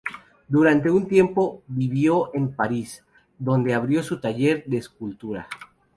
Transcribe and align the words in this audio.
Durante 0.47 0.89
un 0.89 1.07
tiempo 1.07 1.61
vivió 1.67 2.33
en 2.33 2.55
París, 2.55 3.05
donde 3.37 3.75
abrió 3.75 4.01
su 4.01 4.19
taller 4.19 4.63
de 4.65 4.77
escultura. 4.77 5.47